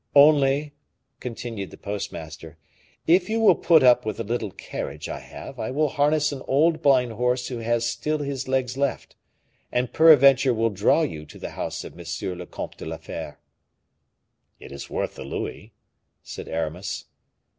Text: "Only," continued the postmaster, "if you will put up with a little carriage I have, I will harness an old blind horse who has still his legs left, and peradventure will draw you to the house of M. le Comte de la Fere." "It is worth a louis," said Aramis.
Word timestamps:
"Only," 0.15 0.73
continued 1.19 1.69
the 1.69 1.77
postmaster, 1.77 2.57
"if 3.05 3.29
you 3.29 3.39
will 3.39 3.53
put 3.53 3.83
up 3.83 4.03
with 4.03 4.19
a 4.19 4.23
little 4.23 4.49
carriage 4.49 5.07
I 5.07 5.19
have, 5.19 5.59
I 5.59 5.69
will 5.69 5.89
harness 5.89 6.31
an 6.31 6.41
old 6.47 6.81
blind 6.81 7.11
horse 7.11 7.49
who 7.49 7.59
has 7.59 7.85
still 7.85 8.17
his 8.17 8.47
legs 8.47 8.75
left, 8.77 9.15
and 9.71 9.93
peradventure 9.93 10.55
will 10.55 10.71
draw 10.71 11.03
you 11.03 11.27
to 11.27 11.37
the 11.37 11.51
house 11.51 11.83
of 11.83 11.99
M. 11.99 12.05
le 12.39 12.47
Comte 12.47 12.77
de 12.77 12.85
la 12.87 12.97
Fere." 12.97 13.37
"It 14.59 14.71
is 14.71 14.89
worth 14.89 15.19
a 15.19 15.23
louis," 15.23 15.71
said 16.23 16.47
Aramis. 16.47 17.05